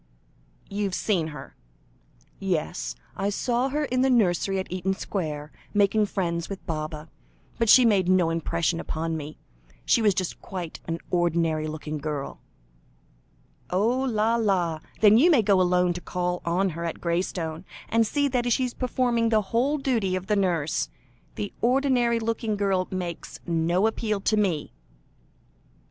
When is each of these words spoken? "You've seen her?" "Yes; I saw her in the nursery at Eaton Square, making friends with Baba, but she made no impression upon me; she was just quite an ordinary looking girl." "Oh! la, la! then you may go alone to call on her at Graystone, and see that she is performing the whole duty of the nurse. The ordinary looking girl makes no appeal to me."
"You've 0.67 0.95
seen 0.95 1.27
her?" 1.27 1.55
"Yes; 2.39 2.95
I 3.15 3.29
saw 3.29 3.69
her 3.69 3.85
in 3.85 4.01
the 4.01 4.09
nursery 4.09 4.57
at 4.57 4.71
Eaton 4.71 4.95
Square, 4.95 5.51
making 5.75 6.07
friends 6.07 6.49
with 6.49 6.65
Baba, 6.65 7.07
but 7.59 7.69
she 7.69 7.85
made 7.85 8.09
no 8.09 8.31
impression 8.31 8.79
upon 8.79 9.15
me; 9.15 9.37
she 9.85 10.01
was 10.01 10.15
just 10.15 10.41
quite 10.41 10.79
an 10.87 10.97
ordinary 11.11 11.67
looking 11.67 11.99
girl." 11.99 12.41
"Oh! 13.69 13.99
la, 13.99 14.37
la! 14.37 14.79
then 15.01 15.19
you 15.19 15.29
may 15.29 15.43
go 15.43 15.61
alone 15.61 15.93
to 15.93 16.01
call 16.01 16.41
on 16.45 16.69
her 16.69 16.83
at 16.83 16.99
Graystone, 16.99 17.63
and 17.87 18.07
see 18.07 18.27
that 18.27 18.51
she 18.51 18.63
is 18.65 18.73
performing 18.73 19.29
the 19.29 19.41
whole 19.53 19.77
duty 19.77 20.15
of 20.15 20.25
the 20.25 20.35
nurse. 20.35 20.89
The 21.35 21.53
ordinary 21.61 22.19
looking 22.19 22.55
girl 22.57 22.87
makes 22.89 23.39
no 23.45 23.85
appeal 23.85 24.19
to 24.21 24.35
me." 24.35 24.73